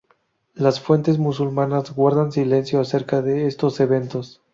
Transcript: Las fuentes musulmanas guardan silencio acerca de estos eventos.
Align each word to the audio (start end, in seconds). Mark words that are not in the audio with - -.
Las 0.55 0.79
fuentes 0.79 1.19
musulmanas 1.19 1.93
guardan 1.93 2.31
silencio 2.31 2.79
acerca 2.79 3.21
de 3.21 3.45
estos 3.45 3.79
eventos. 3.79 4.41